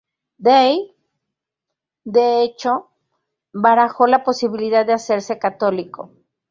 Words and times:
Dey, 0.39 0.95
de 2.05 2.41
hecho, 2.41 2.89
barajó 3.53 4.07
la 4.07 4.23
posibilidad 4.23 4.83
de 4.83 4.93
hacerse 4.93 5.37
católico. 5.37 6.09